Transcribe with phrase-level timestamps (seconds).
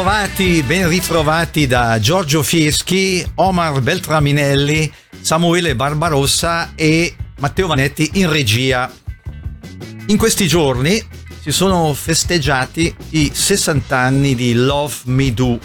[0.00, 8.90] ritrovati, ben ritrovati da Giorgio Fieschi, Omar Beltraminelli, Samuele Barbarossa e Matteo Vanetti in regia.
[10.06, 11.06] In questi giorni
[11.42, 15.58] si sono festeggiati i 60 anni di Love Me Do,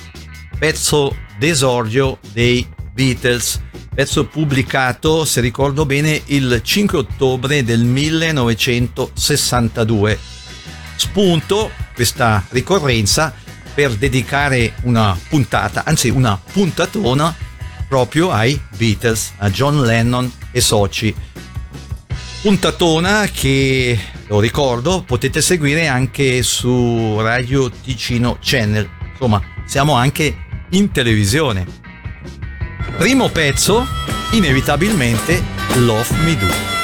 [0.60, 3.62] pezzo d'esordio dei Beatles,
[3.94, 10.20] pezzo pubblicato, se ricordo bene, il 5 ottobre del 1962.
[10.98, 13.44] Spunto questa ricorrenza
[13.76, 17.36] per dedicare una puntata, anzi una puntatona
[17.88, 21.14] proprio ai Beatles, a John Lennon e soci.
[22.42, 28.90] Puntatona che, lo ricordo, potete seguire anche su Radio Ticino Channel.
[29.12, 30.36] Insomma, siamo anche
[30.70, 31.66] in televisione.
[32.98, 33.86] Primo pezzo,
[34.32, 35.44] inevitabilmente
[35.76, 36.75] Love Me Do.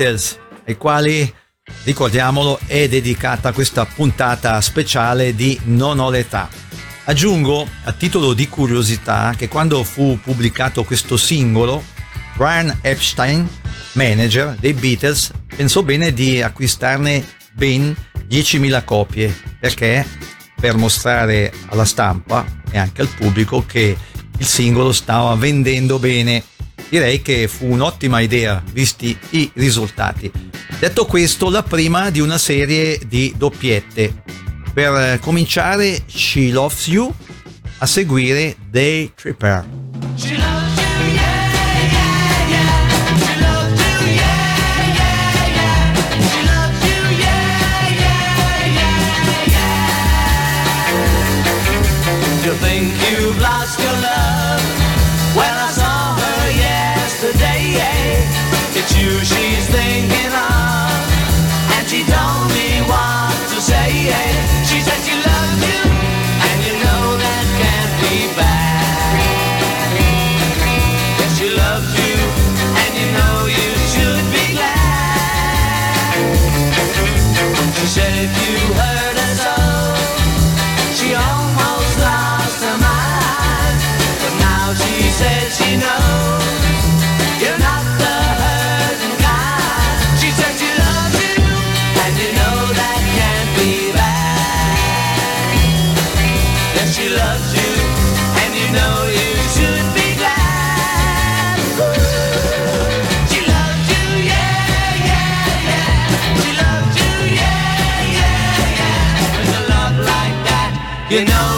[0.00, 1.34] Beatles, ai quali,
[1.82, 6.48] ricordiamolo, è dedicata questa puntata speciale di Non ho l'età.
[7.04, 11.84] Aggiungo, a titolo di curiosità, che quando fu pubblicato questo singolo,
[12.34, 13.46] Brian Epstein,
[13.92, 17.22] manager dei Beatles, pensò bene di acquistarne
[17.52, 17.94] ben
[18.26, 20.06] 10.000 copie, perché
[20.58, 23.94] per mostrare alla stampa e anche al pubblico che
[24.38, 26.42] il singolo stava vendendo bene
[26.90, 30.30] direi che fu un'ottima idea visti i risultati.
[30.78, 34.22] Detto questo, la prima di una serie di doppiette.
[34.74, 37.12] Per cominciare, She Loves You,
[37.78, 40.59] a seguire Day Tripper.
[111.10, 111.49] You know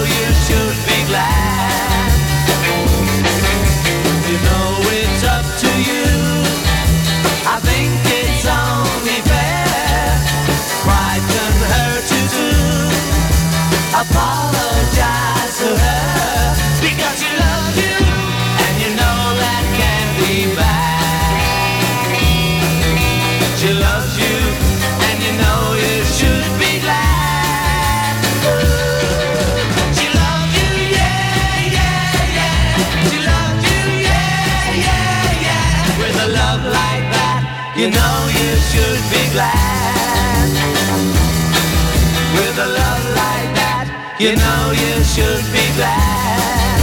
[44.22, 46.80] you know you should be glad.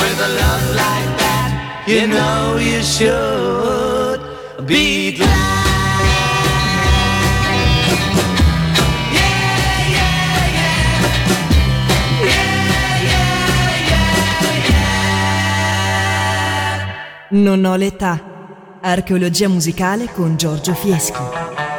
[0.00, 4.20] With a love like that, you know you should
[4.66, 5.62] be glad.
[17.28, 18.32] Non ho l'età.
[18.80, 21.73] Archeologia musicale con Giorgio Fieschi.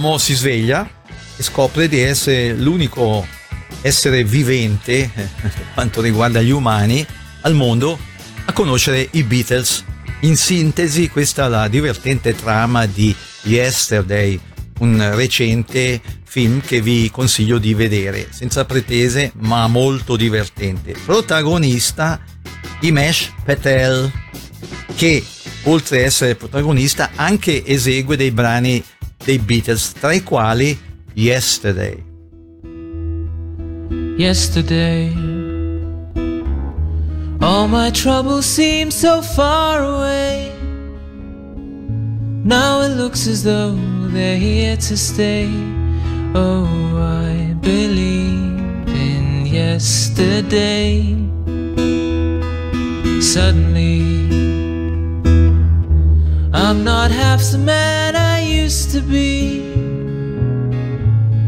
[0.00, 0.88] Giorno un uomo si sveglia
[1.36, 3.26] e scopre di essere l'unico
[3.82, 7.06] essere vivente, eh, per quanto riguarda gli umani,
[7.42, 7.98] al mondo
[8.44, 9.84] a conoscere i Beatles.
[10.20, 14.38] In sintesi, questa è la divertente trama di Yesterday,
[14.80, 20.94] un recente film che vi consiglio di vedere, senza pretese ma molto divertente.
[21.04, 22.20] Protagonista
[22.80, 24.12] Imesh Patel,
[24.94, 25.24] che
[25.64, 28.82] oltre ad essere protagonista anche esegue dei brani
[29.24, 30.78] dei Beatles, tra i quali
[31.14, 32.04] Yesterday.
[34.16, 35.12] Yesterday,
[37.40, 40.52] all my troubles seem so far away.
[42.44, 43.76] Now it looks as though
[44.12, 45.48] they're here to stay.
[46.34, 51.16] Oh, I believe in yesterday.
[53.20, 54.28] Suddenly,
[56.52, 58.29] I'm not half the man I
[58.70, 59.58] used to be.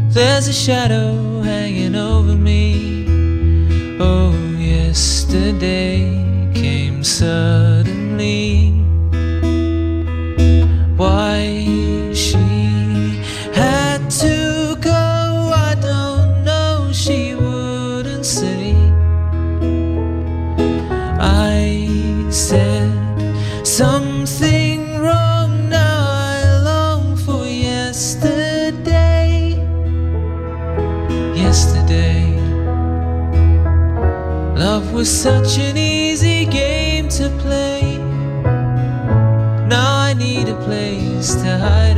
[0.09, 2.67] There's a shadow hanging over me.
[3.97, 6.01] Oh, yesterday
[6.53, 8.72] came suddenly.
[35.03, 37.97] Was such an easy game to play.
[39.67, 41.92] Now I need a place to hide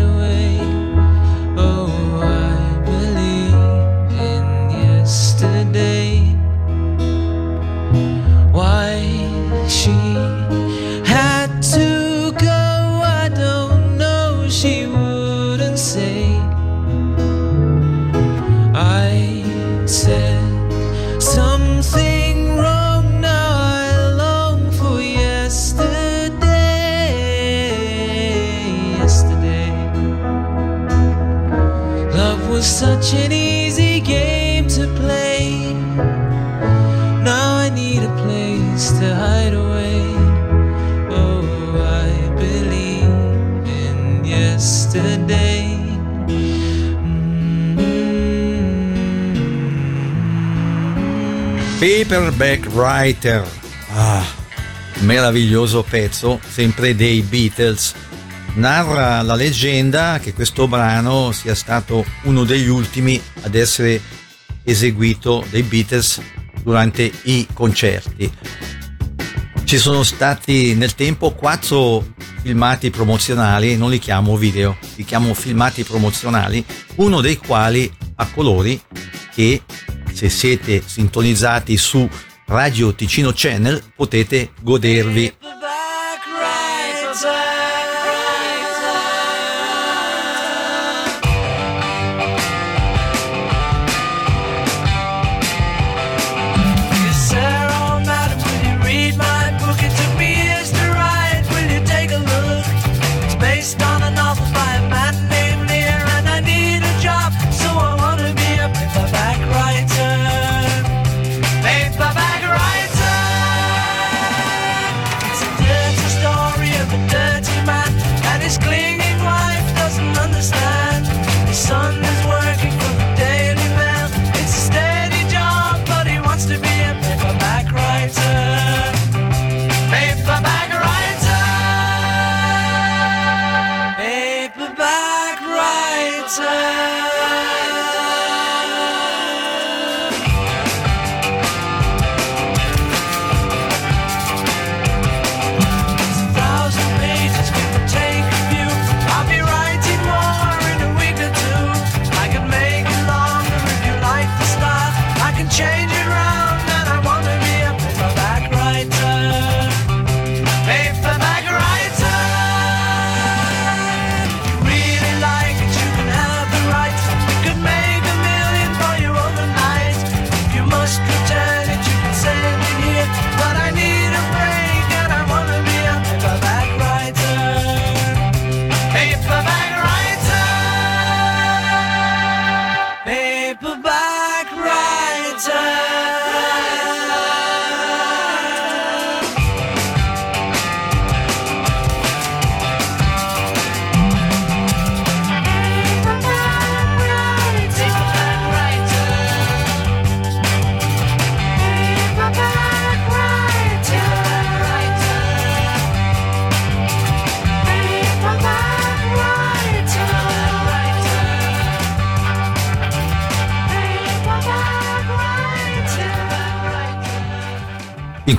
[51.86, 53.48] Paperback Writer.
[53.92, 54.26] Ah,
[55.02, 57.94] meraviglioso pezzo, sempre dei Beatles.
[58.56, 64.02] Narra la leggenda che questo brano sia stato uno degli ultimi ad essere
[64.64, 66.20] eseguito dai Beatles
[66.64, 68.34] durante i concerti.
[69.64, 72.04] Ci sono stati nel tempo quattro
[72.42, 76.66] filmati promozionali, non li chiamo video, li chiamo filmati promozionali,
[76.96, 78.82] uno dei quali a colori
[79.36, 79.62] che
[80.16, 82.10] se siete sintonizzati su
[82.48, 85.34] Radio Ticino Channel potete godervi.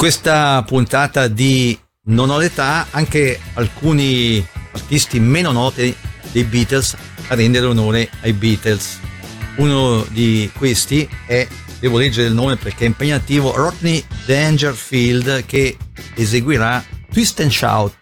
[0.06, 5.92] Questa puntata di Non ho l'età anche alcuni artisti meno noti
[6.30, 6.96] dei Beatles
[7.26, 9.00] a rendere onore ai Beatles.
[9.56, 11.48] Uno di questi è,
[11.80, 15.76] devo leggere il nome perché è impegnativo, Rodney Dangerfield che
[16.14, 17.92] eseguirà Twist and Shout.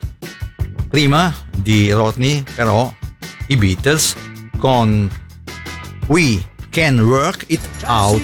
[0.91, 2.95] Prima di Rodney però
[3.47, 4.15] i Beatles
[4.59, 5.11] con
[6.09, 8.21] We Can Work It Out.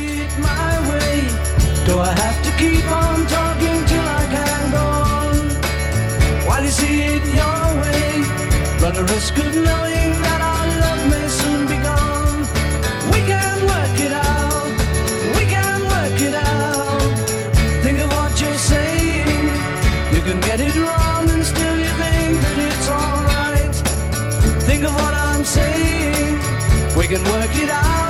[9.00, 12.40] The risk of knowing that our love may soon be gone.
[13.12, 14.72] We can work it out.
[15.38, 17.00] We can work it out.
[17.84, 19.44] Think of what you're saying.
[20.14, 23.74] You can get it wrong and still you think that it's alright.
[24.68, 26.34] Think of what I'm saying.
[26.98, 28.09] We can work it out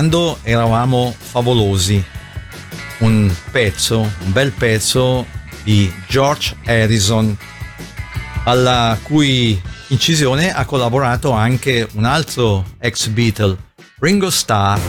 [0.00, 2.02] quando eravamo favolosi.
[3.00, 5.26] Un pezzo, un bel pezzo
[5.62, 7.36] di George Harrison,
[8.44, 13.58] alla cui incisione ha collaborato anche un altro ex Beatle,
[13.98, 14.80] Ringo Starr.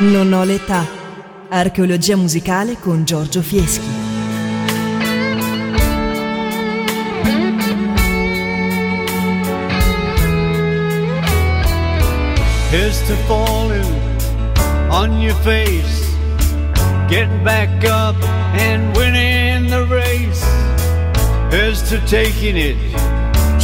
[0.00, 0.86] Non ho l'età.
[1.50, 3.84] Archeologia musicale con Giorgio Fieschi.
[12.70, 13.84] Here's to falling
[14.90, 16.16] on your face,
[17.10, 18.16] getting back up
[18.54, 20.42] and winning the race.
[21.50, 22.76] Here's to taking it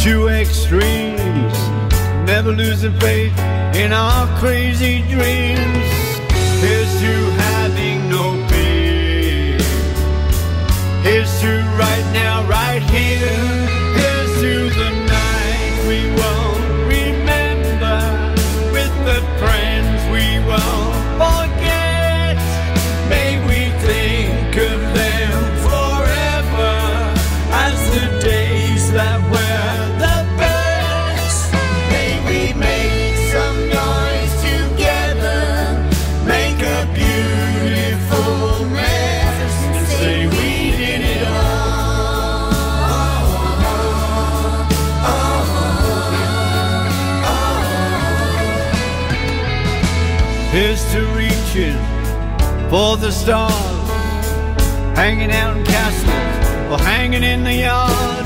[0.03, 1.57] to extremes,
[2.27, 3.35] never losing faith
[3.73, 6.06] in our crazy dreams.
[6.97, 9.59] To having no fear.
[11.03, 13.37] Here's to right now, right here.
[13.99, 17.99] Here's to the night we won't remember
[18.73, 20.86] with the friends we won't
[52.69, 53.89] for the stars,
[54.95, 58.25] hanging out in castles or hanging in the yard.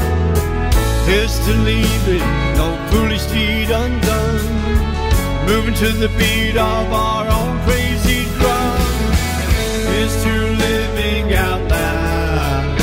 [1.05, 2.25] Here's to leaving
[2.57, 4.45] no foolish deed undone,
[5.45, 8.79] moving to the beat of our own crazy drum.
[9.91, 10.33] Here's to
[10.65, 12.79] living out loud.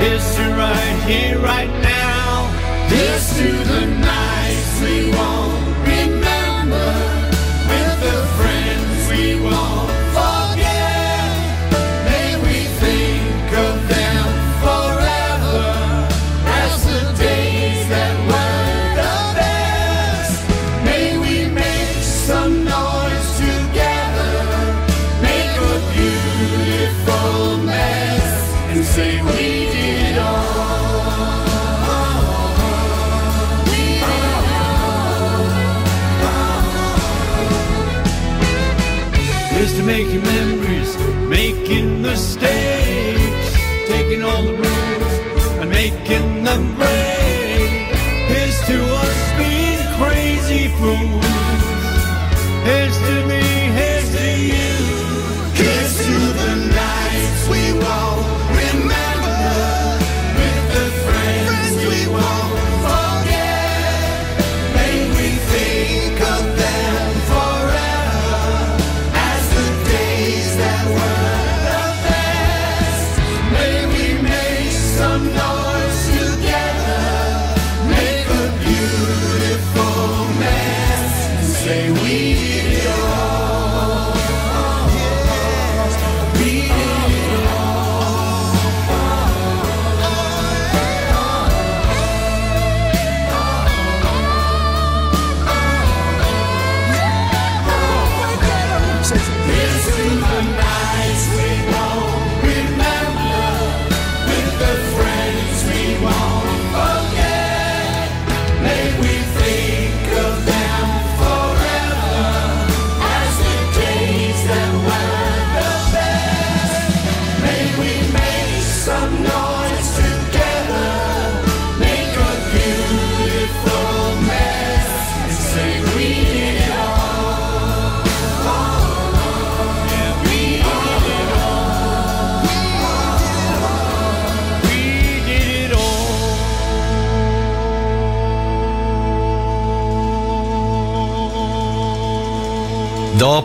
[0.00, 2.48] Here's to right here, right now.
[2.88, 5.45] Here's to the nights we won't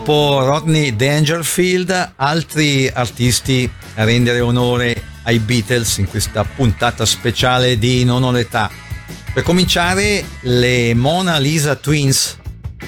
[0.04, 8.02] dopo Rodney Dangerfield, altri artisti a rendere onore ai Beatles in questa puntata speciale di
[8.02, 8.68] Non ho l'età.
[9.32, 12.36] Per cominciare, le Mona Lisa Twins,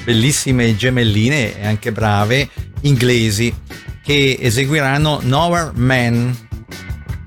[0.03, 2.48] bellissime gemelline e anche brave,
[2.81, 3.55] inglesi,
[4.03, 6.37] che eseguiranno Nowhere Man.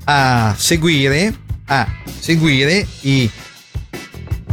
[0.03, 1.33] A seguire,
[1.67, 1.87] a
[2.19, 3.31] seguire i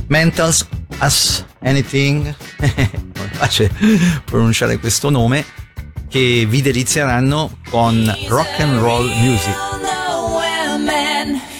[0.07, 0.65] Mentals
[0.99, 2.33] As Anything.
[3.35, 3.71] capace
[4.25, 5.45] pronunciare questo nome,
[6.09, 9.55] che vi delizieranno con rock and roll music.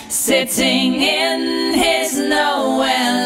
[0.09, 3.24] Sitting in his nowhere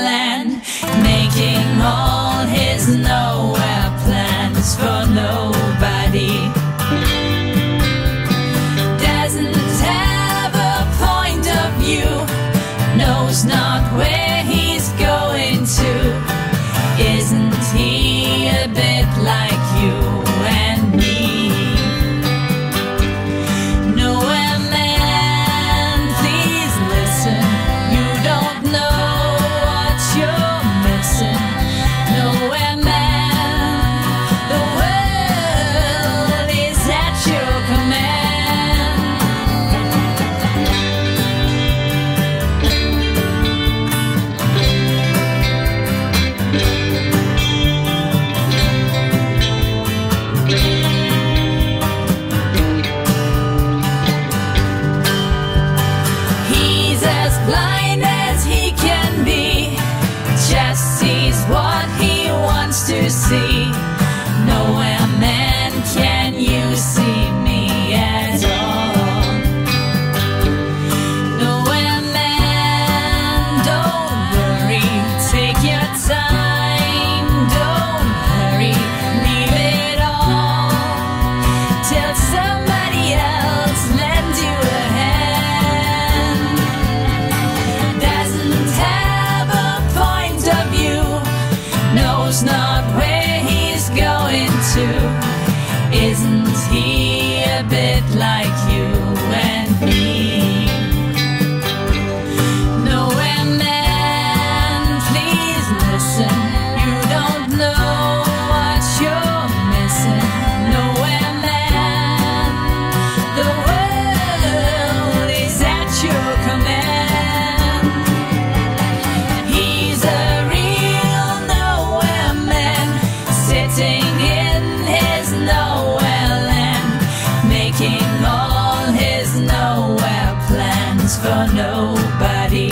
[131.28, 132.70] for nobody.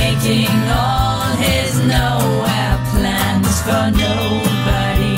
[0.00, 5.16] Making all his nowhere plans for nobody.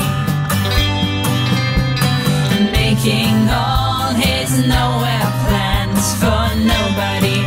[2.79, 7.39] Making all his nowhere plans for nobody.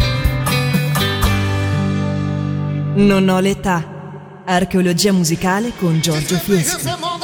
[2.95, 3.95] Non ho l'età.
[4.45, 7.16] Archeologia musicale con Giorgio Fieschi.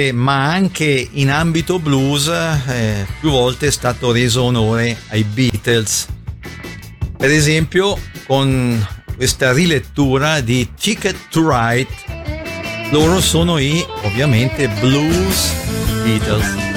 [0.00, 6.08] cantante ma anche in ambito blues eh, più volte è stato reso onore ai Beatles.
[7.16, 11.88] Per esempio con questa rilettura di Ticket to Ride,
[12.90, 15.52] loro sono i ovviamente blues
[16.02, 16.69] Beatles.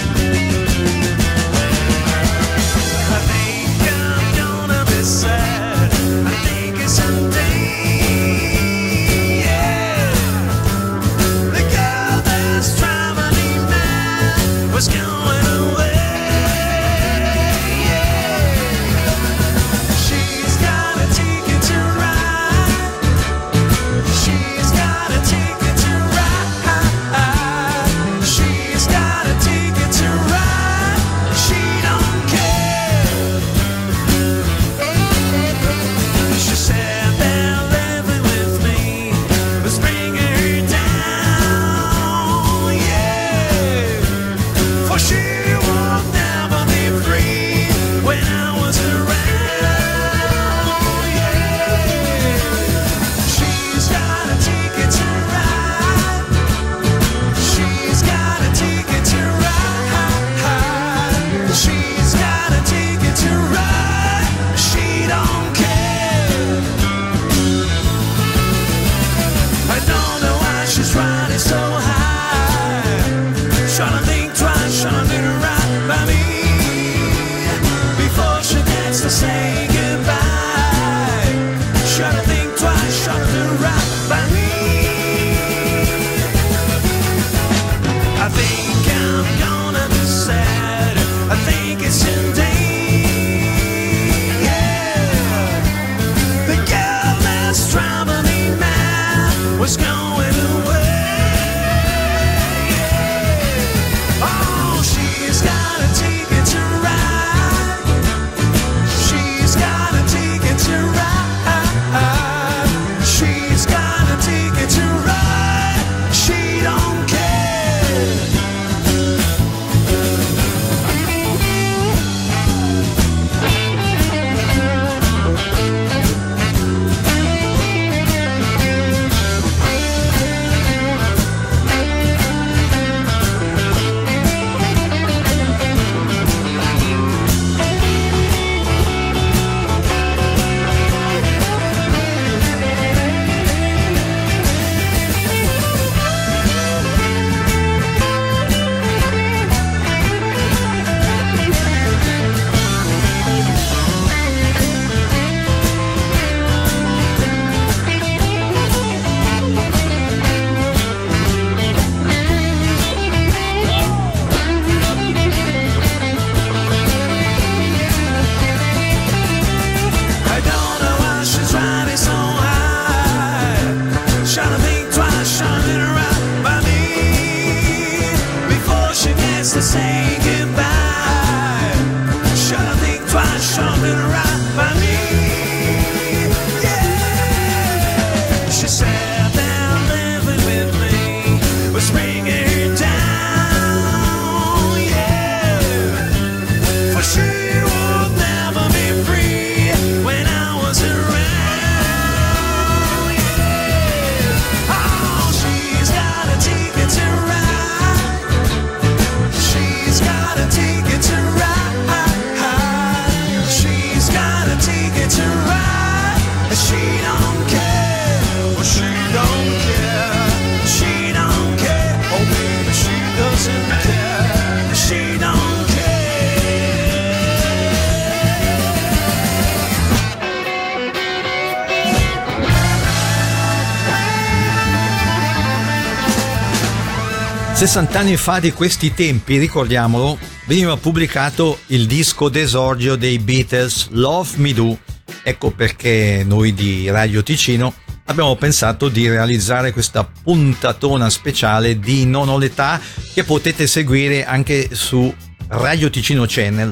[237.73, 244.29] 60 anni fa di questi tempi, ricordiamolo, veniva pubblicato il disco d'esordio dei Beatles, Love
[244.35, 244.77] Me Do.
[245.23, 247.73] Ecco perché noi di Radio Ticino
[248.05, 252.79] abbiamo pensato di realizzare questa puntatona speciale di Non ho l'età
[253.11, 255.11] che potete seguire anche su
[255.47, 256.71] Radio Ticino Channel,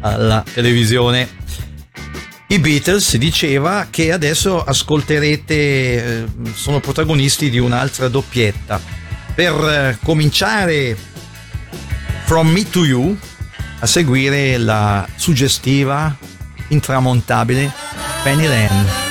[0.00, 1.26] alla televisione.
[2.48, 9.05] I Beatles si diceva che adesso ascolterete, eh, sono protagonisti di un'altra doppietta
[9.36, 10.96] per eh, cominciare
[12.24, 13.16] From Me to You,
[13.80, 16.16] a seguire la suggestiva,
[16.68, 17.70] intramontabile
[18.24, 19.05] Penny Lane.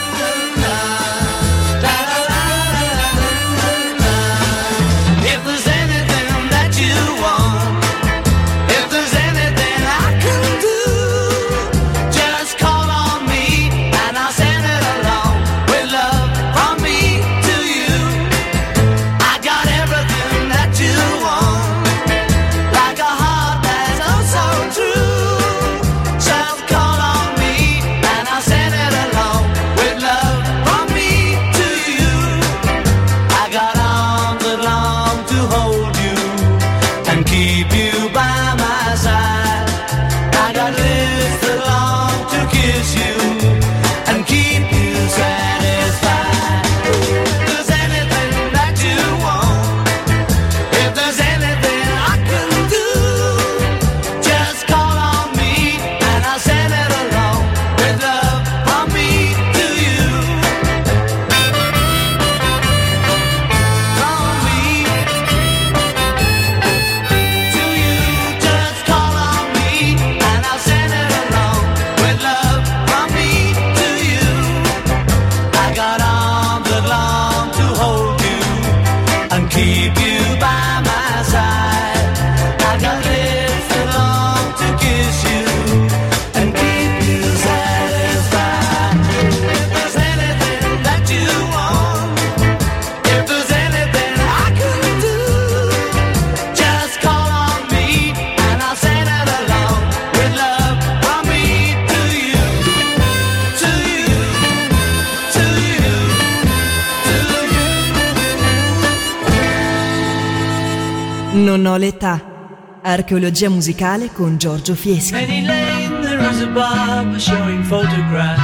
[111.85, 112.33] l'età.
[112.81, 115.11] Archeologia musicale con Giorgio Fieschi.
[115.11, 118.41] Penny Lane, there is a barber showing photographs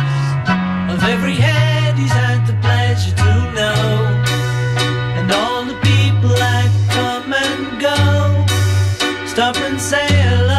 [0.89, 4.21] of every head he's had the pleasure to know.
[5.17, 8.45] And all the people that come and go
[9.27, 10.50] stop and say hello.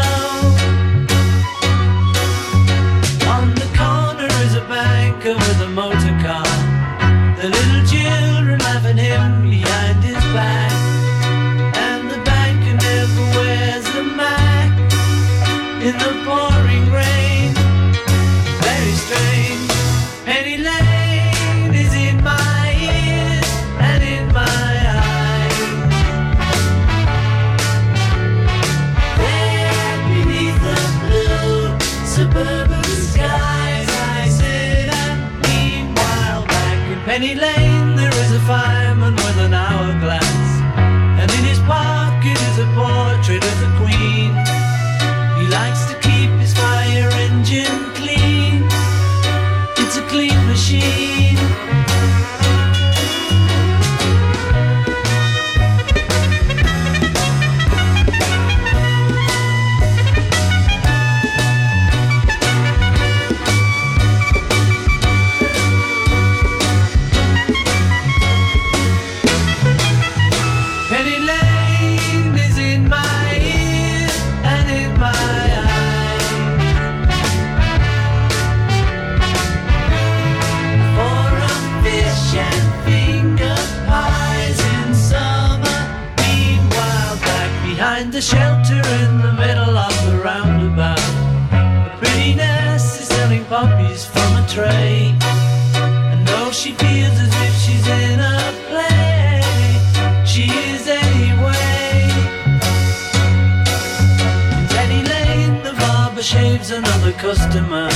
[106.33, 107.89] shaves another customer.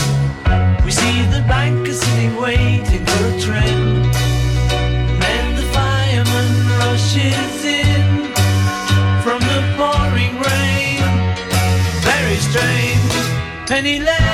[0.85, 4.03] We see the banker sitting waiting for a train.
[5.23, 8.07] Then the fireman rushes in
[9.25, 11.03] from the pouring rain.
[12.11, 13.15] Very strange,
[13.67, 14.26] penniless.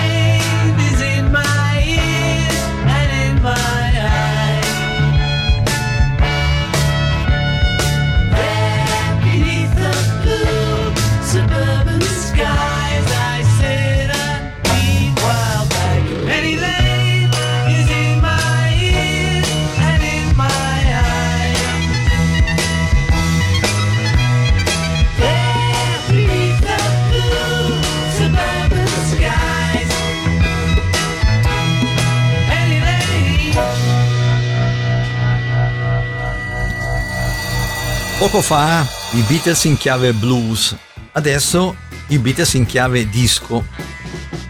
[38.22, 40.76] Poco fa i Beatles in chiave blues,
[41.10, 41.74] adesso
[42.06, 43.66] i Beatles in chiave disco.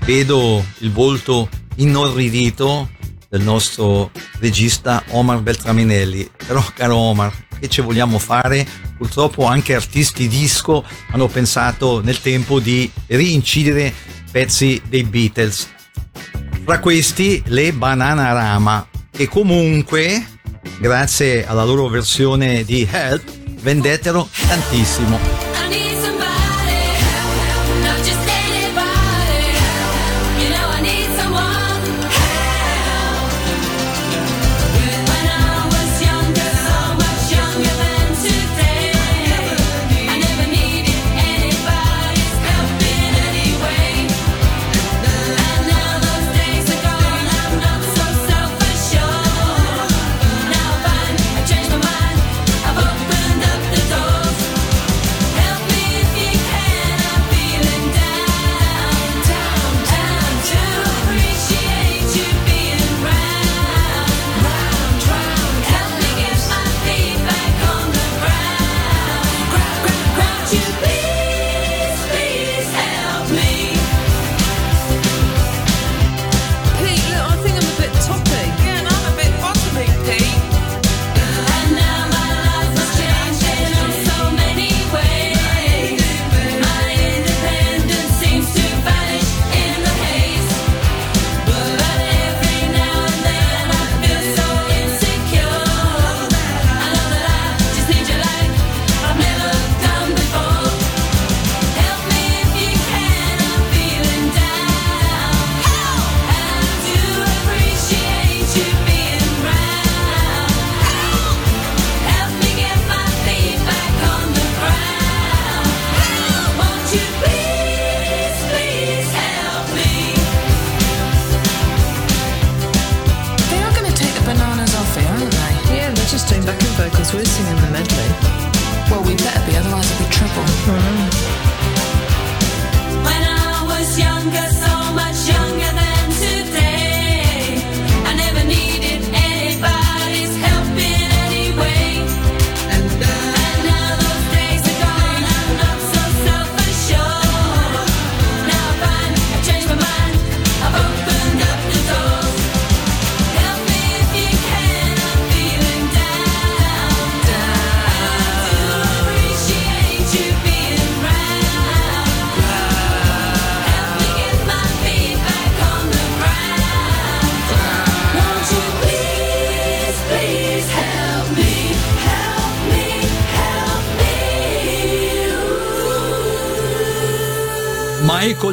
[0.05, 2.91] Vedo il volto inorridito
[3.31, 4.11] del nostro
[4.41, 6.31] regista Omar Beltraminelli.
[6.47, 8.67] Però caro Omar, che ci vogliamo fare?
[8.99, 13.91] Purtroppo anche artisti disco hanno pensato nel tempo di rincidere
[14.31, 15.67] pezzi dei Beatles.
[16.63, 20.27] Fra questi le Banana Rama, che comunque,
[20.79, 25.42] grazie alla loro versione di Help, vendetelo tantissimo.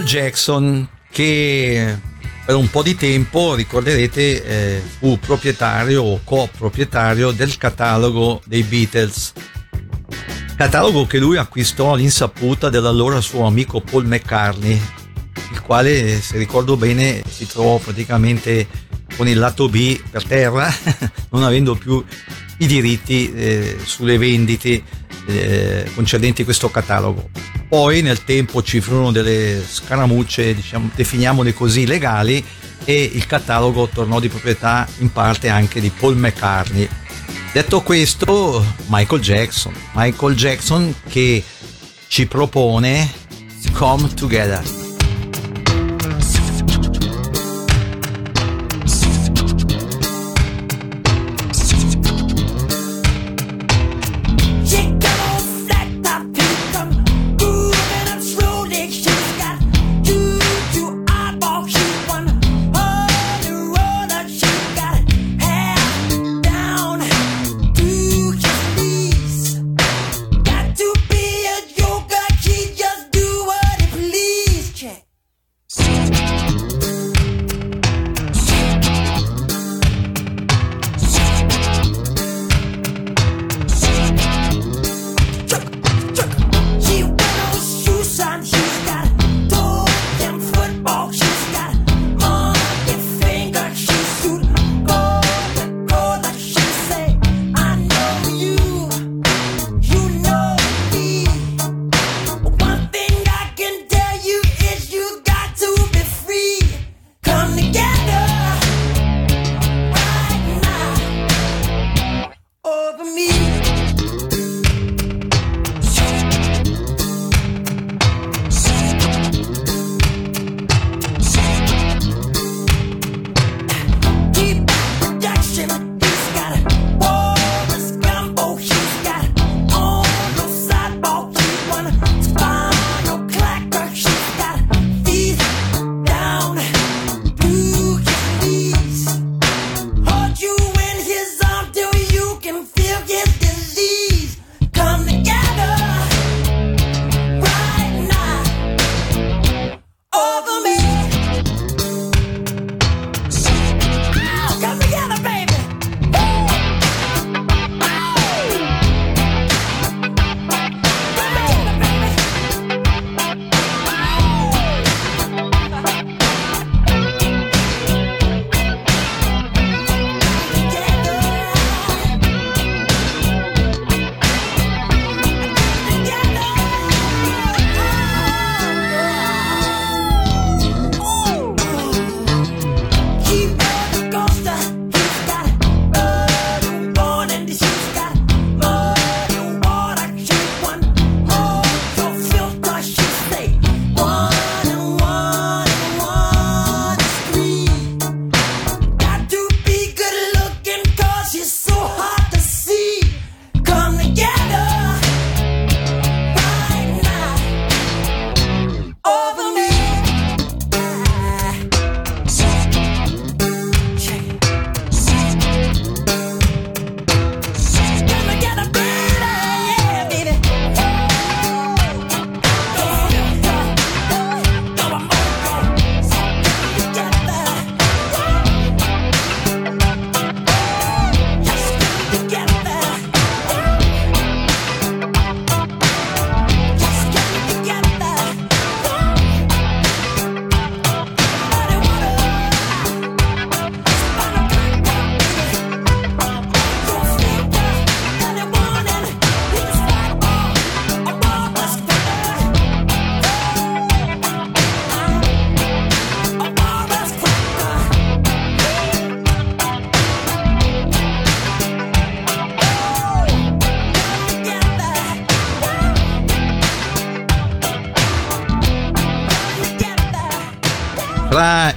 [0.09, 1.95] Jackson che
[2.43, 9.33] per un po' di tempo, ricorderete, eh, fu proprietario o coproprietario del catalogo dei Beatles.
[10.57, 14.81] Catalogo che lui acquistò all'insaputa dell'allora suo amico Paul McCartney,
[15.51, 18.67] il quale, se ricordo bene, si trovò praticamente
[19.15, 20.73] con il lato B per terra,
[21.29, 22.03] non avendo più
[22.57, 24.81] i diritti eh, sulle vendite
[25.29, 27.29] eh, concedenti questo catalogo.
[27.67, 32.43] Poi nel tempo ci furono delle scaramucce, diciamo, definiamole così, legali
[32.85, 36.87] e il catalogo tornò di proprietà in parte anche di Paul McCartney.
[37.51, 41.43] Detto questo, Michael Jackson, Michael Jackson che
[42.07, 43.11] ci propone
[43.73, 44.88] Come Together.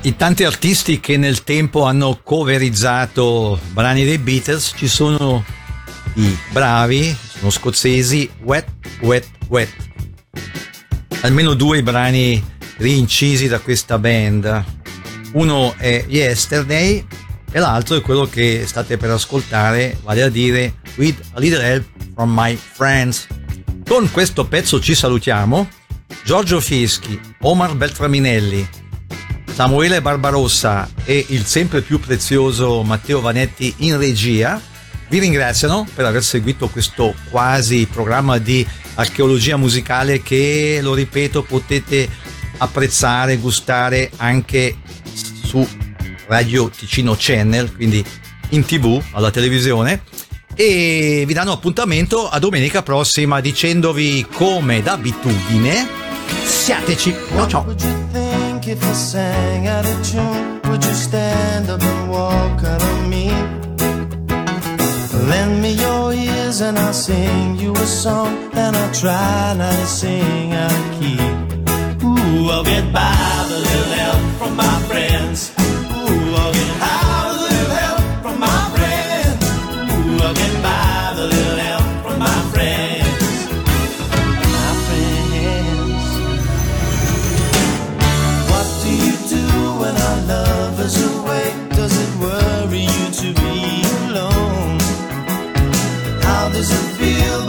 [0.05, 5.45] I tanti artisti che nel tempo hanno coverizzato brani dei Beatles ci sono
[6.15, 8.67] i bravi, sono scozzesi, Wet,
[9.01, 9.71] Wet, Wet.
[11.21, 12.43] Almeno due brani
[12.79, 14.65] rincisi da questa band.
[15.35, 17.07] Uno è Yesterday
[17.53, 21.87] e l'altro è quello che state per ascoltare, vale a dire With a Little Help
[22.15, 23.29] from My Friends.
[23.87, 25.69] Con questo pezzo ci salutiamo.
[26.25, 28.69] Giorgio Fieschi, Omar Beltraminelli,
[29.53, 34.61] Samuele Barbarossa e il sempre più prezioso Matteo Vanetti in regia
[35.09, 42.09] vi ringraziano per aver seguito questo quasi programma di archeologia musicale che, lo ripeto, potete
[42.59, 44.77] apprezzare, gustare anche
[45.45, 45.67] su
[46.27, 48.03] Radio Ticino Channel, quindi
[48.51, 50.03] in tv, alla televisione.
[50.55, 56.03] E vi danno appuntamento a domenica prossima dicendovi come d'abitudine
[56.45, 57.15] siateci.
[57.35, 58.22] Ciao ciao.
[58.73, 60.63] If I sang out of tune?
[60.71, 63.29] Would you stand up and walk out of me?
[65.29, 69.87] Lend me your ears and I'll sing you a song And I'll try not to
[69.87, 71.21] sing out of key
[72.03, 76.92] Ooh, I'll get by with a little help from my friends Ooh, I'll get high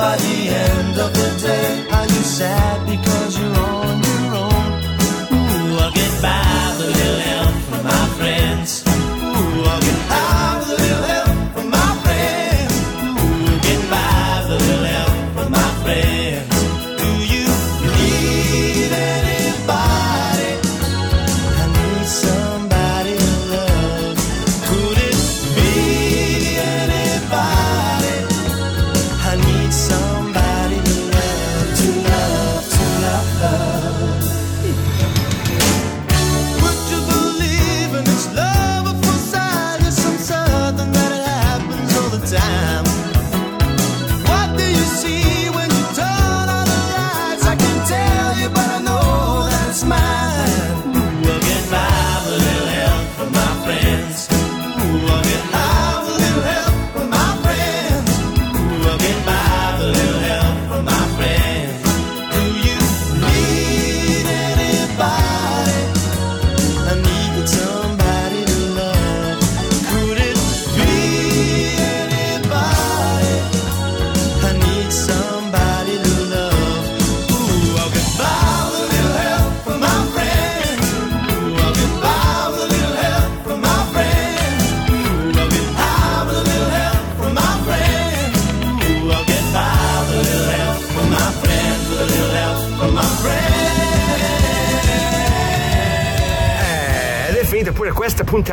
[0.04, 0.38] by the
[0.68, 1.70] end of the day?
[1.98, 4.72] Are you sad because you're on your own?
[5.34, 6.53] Ooh, I'll get by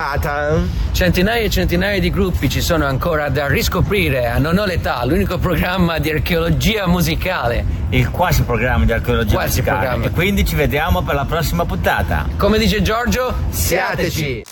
[0.00, 0.58] puntata.
[0.92, 5.36] Centinaia e centinaia di gruppi ci sono ancora da riscoprire a Non ho l'età, l'unico
[5.38, 7.78] programma di archeologia musicale.
[7.90, 9.78] Il quasi programma di archeologia Quasi musicale.
[9.78, 10.06] programma.
[10.06, 12.26] E quindi ci vediamo per la prossima puntata.
[12.38, 14.42] Come dice Giorgio, siateci!